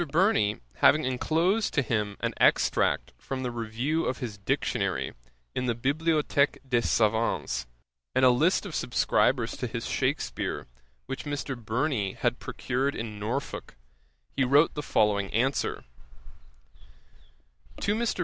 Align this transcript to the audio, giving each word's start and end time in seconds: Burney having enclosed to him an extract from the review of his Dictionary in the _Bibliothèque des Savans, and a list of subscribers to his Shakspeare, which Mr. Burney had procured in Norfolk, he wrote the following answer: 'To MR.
Burney 0.09 0.57
having 0.77 1.03
enclosed 1.05 1.75
to 1.75 1.83
him 1.83 2.17
an 2.21 2.33
extract 2.37 3.13
from 3.19 3.43
the 3.43 3.51
review 3.51 4.05
of 4.05 4.17
his 4.17 4.39
Dictionary 4.39 5.13
in 5.53 5.67
the 5.67 5.75
_Bibliothèque 5.75 6.57
des 6.67 6.81
Savans, 6.81 7.67
and 8.15 8.25
a 8.25 8.31
list 8.31 8.65
of 8.65 8.73
subscribers 8.73 9.51
to 9.57 9.67
his 9.67 9.85
Shakspeare, 9.85 10.65
which 11.05 11.25
Mr. 11.25 11.55
Burney 11.55 12.13
had 12.13 12.39
procured 12.39 12.95
in 12.95 13.19
Norfolk, 13.19 13.75
he 14.35 14.43
wrote 14.43 14.73
the 14.73 14.81
following 14.81 15.31
answer: 15.35 15.83
'To 17.79 17.93
MR. 17.93 18.19